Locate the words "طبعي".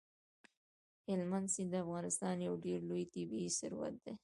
3.13-3.49